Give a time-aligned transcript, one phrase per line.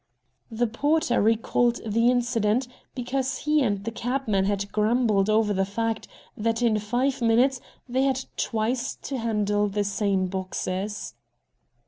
[0.49, 6.07] The porter recalled the incident because he and the cabman had grumbled over the fact
[6.35, 11.13] that in five minutes they had twice to handle the same boxes.